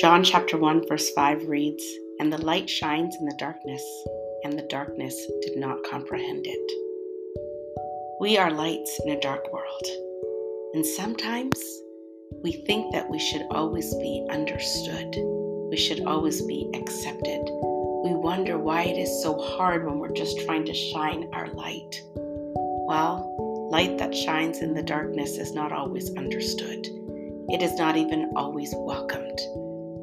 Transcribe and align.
John 0.00 0.24
chapter 0.24 0.56
1, 0.56 0.88
verse 0.88 1.10
5 1.10 1.46
reads, 1.46 1.84
And 2.20 2.32
the 2.32 2.40
light 2.40 2.70
shines 2.70 3.14
in 3.20 3.26
the 3.26 3.36
darkness, 3.38 3.84
and 4.44 4.58
the 4.58 4.66
darkness 4.70 5.14
did 5.42 5.58
not 5.58 5.84
comprehend 5.90 6.46
it. 6.46 6.72
We 8.18 8.38
are 8.38 8.50
lights 8.50 8.98
in 9.04 9.12
a 9.12 9.20
dark 9.20 9.52
world, 9.52 9.86
and 10.72 10.86
sometimes 10.86 11.62
we 12.42 12.52
think 12.52 12.94
that 12.94 13.10
we 13.10 13.18
should 13.18 13.42
always 13.50 13.94
be 13.96 14.26
understood, 14.30 15.16
we 15.68 15.76
should 15.76 16.06
always 16.06 16.40
be 16.46 16.70
accepted. 16.72 17.42
We 18.02 18.14
wonder 18.14 18.56
why 18.56 18.84
it 18.84 18.96
is 18.96 19.22
so 19.22 19.38
hard 19.38 19.84
when 19.84 19.98
we're 19.98 20.14
just 20.14 20.40
trying 20.46 20.64
to 20.64 20.72
shine 20.72 21.28
our 21.34 21.48
light. 21.48 22.00
Well, 22.16 23.68
light 23.70 23.98
that 23.98 24.14
shines 24.14 24.62
in 24.62 24.72
the 24.72 24.82
darkness 24.82 25.36
is 25.36 25.52
not 25.52 25.72
always 25.72 26.16
understood. 26.16 26.86
It 27.50 27.60
is 27.60 27.74
not 27.74 27.98
even 27.98 28.32
always 28.34 28.72
welcomed. 28.74 29.38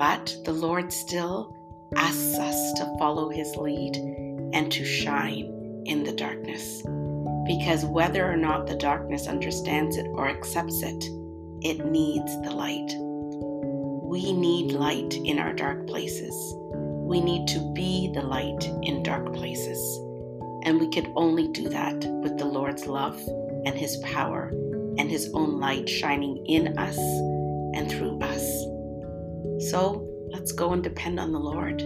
But 0.00 0.34
the 0.46 0.54
Lord 0.54 0.90
still 0.90 1.54
asks 1.94 2.38
us 2.38 2.72
to 2.78 2.96
follow 2.98 3.28
his 3.28 3.54
lead 3.54 3.96
and 4.54 4.72
to 4.72 4.82
shine 4.82 5.82
in 5.84 6.04
the 6.04 6.12
darkness. 6.12 6.80
Because 7.46 7.84
whether 7.84 8.24
or 8.24 8.38
not 8.38 8.66
the 8.66 8.76
darkness 8.76 9.26
understands 9.26 9.98
it 9.98 10.06
or 10.14 10.26
accepts 10.26 10.82
it, 10.82 11.04
it 11.60 11.84
needs 11.84 12.32
the 12.40 12.50
light. 12.50 12.90
We 14.02 14.32
need 14.32 14.72
light 14.72 15.12
in 15.12 15.38
our 15.38 15.52
dark 15.52 15.86
places. 15.86 16.34
We 16.56 17.20
need 17.20 17.46
to 17.48 17.72
be 17.74 18.10
the 18.14 18.22
light 18.22 18.64
in 18.82 19.02
dark 19.02 19.34
places. 19.34 19.98
And 20.64 20.80
we 20.80 20.88
can 20.88 21.12
only 21.14 21.48
do 21.48 21.68
that 21.68 22.06
with 22.22 22.38
the 22.38 22.46
Lord's 22.46 22.86
love 22.86 23.20
and 23.66 23.76
His 23.76 23.98
power 23.98 24.48
and 24.96 25.10
His 25.10 25.30
own 25.34 25.60
light 25.60 25.90
shining 25.90 26.42
in 26.46 26.78
us 26.78 26.96
and 26.96 27.90
through 27.90 28.18
us. 28.20 28.69
So 29.70 30.04
let's 30.32 30.50
go 30.50 30.72
and 30.72 30.82
depend 30.82 31.20
on 31.20 31.30
the 31.30 31.38
Lord 31.38 31.76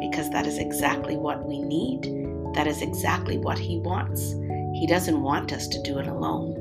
because 0.00 0.30
that 0.30 0.46
is 0.46 0.56
exactly 0.56 1.18
what 1.18 1.46
we 1.46 1.60
need. 1.60 2.04
That 2.54 2.66
is 2.66 2.80
exactly 2.80 3.36
what 3.36 3.58
He 3.58 3.78
wants. 3.78 4.32
He 4.80 4.86
doesn't 4.86 5.20
want 5.20 5.52
us 5.52 5.68
to 5.68 5.82
do 5.82 5.98
it 5.98 6.06
alone. 6.06 6.54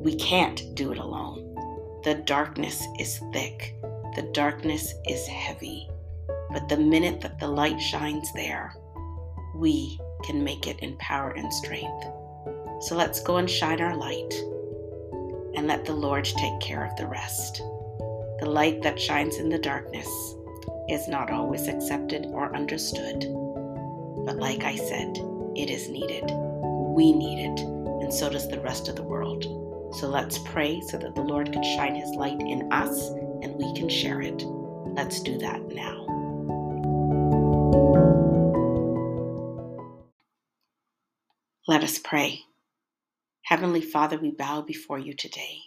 We 0.00 0.14
can't 0.14 0.62
do 0.76 0.92
it 0.92 0.98
alone. 0.98 1.56
The 2.04 2.14
darkness 2.14 2.86
is 3.00 3.20
thick, 3.32 3.74
the 4.14 4.30
darkness 4.32 4.94
is 5.08 5.26
heavy. 5.26 5.88
But 6.52 6.68
the 6.68 6.76
minute 6.76 7.20
that 7.22 7.40
the 7.40 7.48
light 7.48 7.80
shines 7.80 8.32
there, 8.32 8.72
we 9.56 9.98
can 10.22 10.44
make 10.44 10.68
it 10.68 10.78
in 10.78 10.96
power 10.98 11.30
and 11.30 11.52
strength. 11.52 12.04
So 12.82 12.94
let's 12.94 13.20
go 13.20 13.38
and 13.38 13.50
shine 13.50 13.80
our 13.80 13.96
light 13.96 14.34
and 15.56 15.66
let 15.66 15.84
the 15.84 15.94
Lord 15.94 16.26
take 16.26 16.60
care 16.60 16.84
of 16.84 16.94
the 16.94 17.08
rest. 17.08 17.60
Light 18.50 18.82
that 18.82 18.98
shines 18.98 19.36
in 19.36 19.48
the 19.48 19.60
darkness 19.60 20.08
is 20.88 21.06
not 21.06 21.30
always 21.30 21.68
accepted 21.68 22.26
or 22.32 22.52
understood. 22.52 23.20
But 24.26 24.38
like 24.38 24.64
I 24.64 24.74
said, 24.74 25.16
it 25.54 25.70
is 25.70 25.88
needed. 25.88 26.24
We 26.32 27.12
need 27.12 27.44
it, 27.44 27.60
and 27.60 28.12
so 28.12 28.28
does 28.28 28.48
the 28.48 28.58
rest 28.58 28.88
of 28.88 28.96
the 28.96 29.04
world. 29.04 29.44
So 29.94 30.08
let's 30.08 30.38
pray 30.38 30.80
so 30.80 30.98
that 30.98 31.14
the 31.14 31.22
Lord 31.22 31.52
can 31.52 31.62
shine 31.62 31.94
his 31.94 32.10
light 32.16 32.40
in 32.40 32.72
us 32.72 33.10
and 33.10 33.54
we 33.54 33.72
can 33.72 33.88
share 33.88 34.20
it. 34.20 34.42
Let's 34.42 35.20
do 35.20 35.38
that 35.38 35.68
now. 35.68 36.06
Let 41.68 41.84
us 41.84 41.98
pray. 41.98 42.40
Heavenly 43.42 43.80
Father, 43.80 44.18
we 44.18 44.32
bow 44.32 44.62
before 44.62 44.98
you 44.98 45.14
today, 45.14 45.58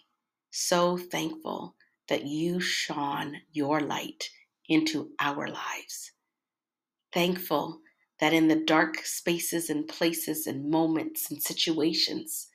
so 0.52 0.98
thankful 0.98 1.76
that 2.10 2.26
you 2.26 2.60
shone 2.60 3.38
your 3.52 3.80
light 3.80 4.30
into 4.68 5.12
our 5.20 5.48
lives. 5.48 6.12
Thankful 7.14 7.80
that 8.20 8.34
in 8.34 8.48
the 8.48 8.64
dark 8.64 8.98
spaces 9.04 9.70
and 9.70 9.88
places 9.88 10.48
and 10.48 10.70
moments 10.70 11.30
and 11.30 11.42
situations, 11.42 12.48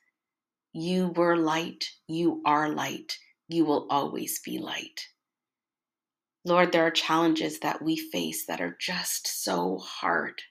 you 0.73 1.09
were 1.09 1.37
light, 1.37 1.91
you 2.07 2.43
are 2.45 2.69
light, 2.69 3.19
you 3.49 3.65
will 3.65 3.87
always 3.91 4.41
be 4.41 4.59
light. 4.59 5.09
Lord, 6.45 6.73
there 6.73 6.87
are 6.87 6.91
challenges 6.91 7.61
that 7.61 7.83
we 7.83 7.97
face 7.97 8.47
that 8.47 8.61
are 8.61 8.77
just 8.81 9.27
so 9.45 9.79
hard. 9.79 10.43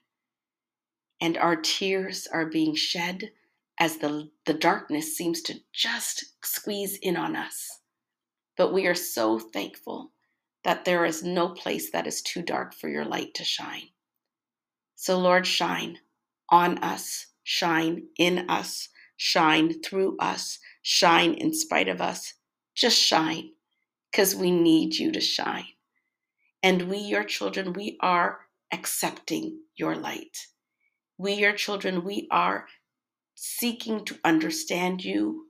And 1.20 1.36
our 1.36 1.56
tears 1.56 2.28
are 2.32 2.46
being 2.46 2.74
shed 2.74 3.30
as 3.80 3.98
the, 3.98 4.30
the 4.46 4.54
darkness 4.54 5.16
seems 5.16 5.42
to 5.42 5.54
just 5.72 6.24
squeeze 6.44 6.96
in 7.02 7.16
on 7.16 7.34
us. 7.34 7.77
But 8.58 8.72
we 8.72 8.88
are 8.88 8.94
so 8.94 9.38
thankful 9.38 10.10
that 10.64 10.84
there 10.84 11.04
is 11.04 11.22
no 11.22 11.50
place 11.50 11.92
that 11.92 12.08
is 12.08 12.20
too 12.20 12.42
dark 12.42 12.74
for 12.74 12.88
your 12.88 13.04
light 13.04 13.32
to 13.34 13.44
shine. 13.44 13.90
So, 14.96 15.16
Lord, 15.16 15.46
shine 15.46 15.98
on 16.50 16.78
us, 16.78 17.26
shine 17.44 18.08
in 18.18 18.50
us, 18.50 18.88
shine 19.16 19.80
through 19.80 20.16
us, 20.18 20.58
shine 20.82 21.34
in 21.34 21.54
spite 21.54 21.88
of 21.88 22.00
us. 22.00 22.34
Just 22.74 22.98
shine 22.98 23.50
because 24.10 24.34
we 24.34 24.50
need 24.50 24.96
you 24.96 25.12
to 25.12 25.20
shine. 25.20 25.68
And 26.60 26.90
we, 26.90 26.98
your 26.98 27.22
children, 27.22 27.72
we 27.74 27.96
are 28.00 28.40
accepting 28.72 29.60
your 29.76 29.94
light. 29.94 30.36
We, 31.16 31.34
your 31.34 31.52
children, 31.52 32.02
we 32.02 32.26
are 32.32 32.66
seeking 33.36 34.04
to 34.06 34.18
understand 34.24 35.04
you, 35.04 35.46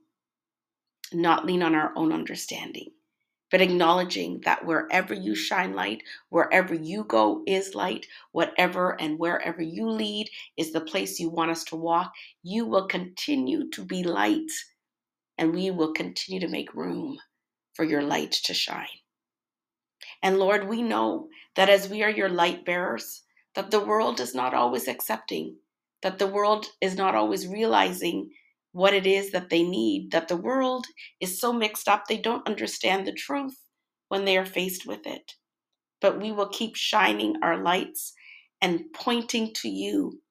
not 1.11 1.47
lean 1.47 1.63
on 1.63 1.73
our 1.73 1.91
own 1.95 2.13
understanding 2.13 2.91
but 3.51 3.61
acknowledging 3.61 4.41
that 4.45 4.65
wherever 4.65 5.13
you 5.13 5.35
shine 5.35 5.73
light, 5.73 6.03
wherever 6.29 6.73
you 6.73 7.03
go 7.03 7.43
is 7.47 7.75
light, 7.75 8.05
whatever 8.31 8.99
and 9.01 9.19
wherever 9.19 9.61
you 9.61 9.89
lead 9.89 10.29
is 10.57 10.71
the 10.73 10.81
place 10.81 11.19
you 11.19 11.29
want 11.29 11.51
us 11.51 11.63
to 11.65 11.75
walk, 11.75 12.11
you 12.43 12.65
will 12.65 12.87
continue 12.87 13.69
to 13.71 13.83
be 13.83 14.03
light 14.03 14.51
and 15.37 15.53
we 15.53 15.71
will 15.71 15.93
continue 15.93 16.39
to 16.39 16.47
make 16.47 16.73
room 16.73 17.17
for 17.73 17.85
your 17.85 18.03
light 18.03 18.31
to 18.31 18.53
shine. 18.53 18.87
And 20.21 20.37
Lord, 20.37 20.67
we 20.67 20.81
know 20.81 21.29
that 21.55 21.69
as 21.69 21.89
we 21.89 22.03
are 22.03 22.09
your 22.09 22.29
light 22.29 22.65
bearers, 22.65 23.23
that 23.55 23.71
the 23.71 23.79
world 23.79 24.19
is 24.19 24.35
not 24.35 24.53
always 24.53 24.87
accepting, 24.87 25.55
that 26.01 26.19
the 26.19 26.27
world 26.27 26.67
is 26.81 26.95
not 26.95 27.15
always 27.15 27.47
realizing 27.47 28.31
what 28.71 28.93
it 28.93 29.07
is 29.07 29.31
that 29.31 29.49
they 29.49 29.63
need, 29.63 30.11
that 30.11 30.27
the 30.27 30.37
world 30.37 30.85
is 31.19 31.39
so 31.39 31.51
mixed 31.51 31.87
up 31.87 32.05
they 32.07 32.17
don't 32.17 32.47
understand 32.47 33.05
the 33.05 33.13
truth 33.13 33.57
when 34.09 34.25
they 34.25 34.37
are 34.37 34.45
faced 34.45 34.85
with 34.85 35.05
it. 35.07 35.35
But 36.01 36.21
we 36.21 36.31
will 36.31 36.49
keep 36.49 36.75
shining 36.75 37.37
our 37.41 37.57
lights 37.57 38.13
and 38.61 38.85
pointing 38.93 39.53
to 39.55 39.69
you. 39.69 40.21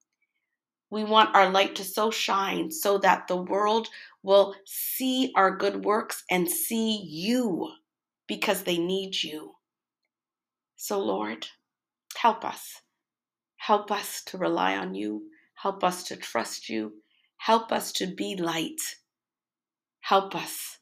We 0.91 1.05
want 1.05 1.35
our 1.35 1.51
light 1.51 1.75
to 1.77 1.85
so 1.85 2.11
shine 2.11 2.71
so 2.71 2.99
that 2.99 3.29
the 3.29 3.37
world 3.37 3.89
will 4.23 4.55
see 4.65 5.33
our 5.37 5.55
good 5.55 5.85
works 5.85 6.25
and 6.31 6.49
see 6.49 7.03
you 7.05 7.71
because 8.27 8.63
they 8.63 8.79
need 8.79 9.23
you. 9.23 9.55
So, 10.77 11.01
Lord, 11.01 11.47
help 12.17 12.45
us. 12.45 12.83
Help 13.57 13.91
us 13.91 14.23
to 14.27 14.39
rely 14.39 14.77
on 14.77 14.95
you. 14.95 15.25
Help 15.55 15.85
us 15.85 16.05
to 16.05 16.17
trust 16.17 16.69
you. 16.69 16.95
Help 17.39 17.73
us 17.73 17.93
to 17.93 18.07
be 18.07 18.37
light. 18.37 18.81
Help 20.01 20.35
us, 20.35 20.79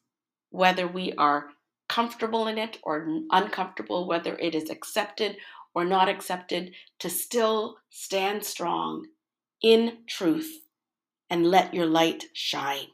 whether 0.50 0.86
we 0.86 1.12
are 1.18 1.50
comfortable 1.88 2.46
in 2.46 2.58
it 2.58 2.78
or 2.82 3.06
uncomfortable, 3.30 4.06
whether 4.08 4.36
it 4.38 4.54
is 4.54 4.70
accepted 4.70 5.36
or 5.74 5.84
not 5.84 6.08
accepted, 6.08 6.72
to 6.98 7.10
still 7.10 7.76
stand 7.90 8.44
strong 8.44 9.06
in 9.62 9.98
truth 10.08 10.62
and 11.30 11.46
let 11.46 11.74
your 11.74 11.86
light 11.86 12.24
shine. 12.32 12.86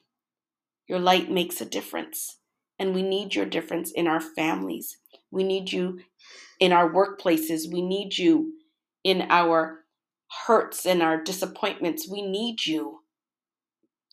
Your 0.88 0.98
light 0.98 1.30
makes 1.30 1.60
a 1.60 1.64
difference, 1.66 2.38
and 2.78 2.94
we 2.94 3.02
need 3.02 3.34
your 3.34 3.46
difference 3.46 3.92
in 3.92 4.06
our 4.06 4.20
families. 4.20 4.98
We 5.30 5.44
need 5.44 5.72
you 5.72 6.00
in 6.60 6.72
our 6.72 6.90
workplaces. 6.90 7.72
We 7.72 7.82
need 7.82 8.18
you 8.18 8.54
in 9.04 9.26
our 9.30 9.84
hurts 10.46 10.86
and 10.86 11.02
our 11.02 11.22
disappointments. 11.22 12.08
We 12.08 12.22
need 12.22 12.66
you 12.66 13.01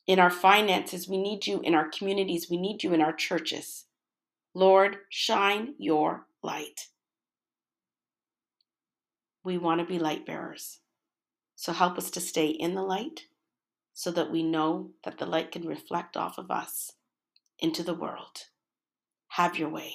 in 0.09 0.19
our 0.19 0.31
finances. 0.31 1.07
We 1.07 1.19
need 1.19 1.47
you 1.47 1.61
in 1.61 1.75
our 1.75 1.87
communities. 1.87 2.49
We 2.49 2.57
need 2.57 2.83
you 2.83 2.95
in 2.95 3.01
our 3.01 3.13
churches. 3.13 3.85
Lord, 4.55 4.97
shine 5.09 5.75
your 5.77 6.25
light. 6.43 6.87
We 9.43 9.57
want 9.57 9.81
to 9.81 9.87
be 9.87 9.99
light 9.99 10.25
bearers. 10.25 10.79
So 11.55 11.73
help 11.73 11.97
us 11.97 12.11
to 12.11 12.21
stay 12.21 12.47
in 12.47 12.75
the 12.75 12.83
light 12.83 13.25
so 13.93 14.11
that 14.11 14.31
we 14.31 14.43
know 14.43 14.91
that 15.03 15.19
the 15.19 15.27
light 15.27 15.51
can 15.51 15.67
reflect 15.67 16.17
off 16.17 16.37
of 16.39 16.51
us 16.51 16.93
into 17.59 17.83
the 17.83 17.95
world. 17.95 18.45
Have 19.29 19.57
your 19.57 19.69
way. 19.69 19.93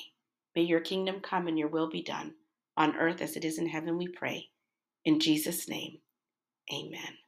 May 0.56 0.62
your 0.62 0.80
kingdom 0.80 1.20
come 1.22 1.48
and 1.48 1.58
your 1.58 1.68
will 1.68 1.90
be 1.90 2.02
done 2.02 2.34
on 2.76 2.96
earth 2.96 3.22
as 3.22 3.36
it 3.36 3.44
is 3.44 3.58
in 3.58 3.68
heaven, 3.68 3.98
we 3.98 4.08
pray. 4.08 4.50
In 5.04 5.20
Jesus' 5.20 5.68
name, 5.68 5.98
amen. 6.72 7.23